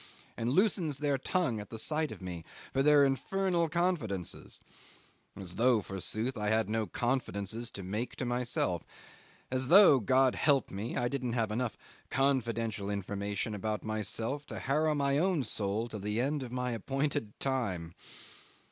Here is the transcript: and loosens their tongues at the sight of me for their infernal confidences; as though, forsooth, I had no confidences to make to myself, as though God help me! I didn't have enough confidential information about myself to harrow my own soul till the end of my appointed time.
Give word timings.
and 0.35 0.49
loosens 0.49 0.97
their 0.97 1.19
tongues 1.19 1.61
at 1.61 1.69
the 1.69 1.77
sight 1.77 2.11
of 2.11 2.23
me 2.23 2.43
for 2.73 2.81
their 2.81 3.05
infernal 3.05 3.69
confidences; 3.69 4.59
as 5.35 5.57
though, 5.57 5.79
forsooth, 5.79 6.35
I 6.35 6.47
had 6.49 6.67
no 6.71 6.87
confidences 6.87 7.69
to 7.69 7.83
make 7.83 8.15
to 8.15 8.25
myself, 8.25 8.83
as 9.51 9.67
though 9.67 9.99
God 9.99 10.33
help 10.33 10.71
me! 10.71 10.97
I 10.97 11.07
didn't 11.07 11.33
have 11.33 11.51
enough 11.51 11.77
confidential 12.09 12.89
information 12.89 13.53
about 13.53 13.83
myself 13.83 14.47
to 14.47 14.57
harrow 14.57 14.95
my 14.95 15.19
own 15.19 15.43
soul 15.43 15.87
till 15.87 15.99
the 15.99 16.19
end 16.19 16.41
of 16.41 16.51
my 16.51 16.71
appointed 16.71 17.39
time. 17.39 17.93